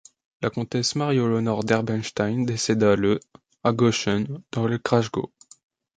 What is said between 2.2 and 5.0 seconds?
décéda le à Gochsen, dans le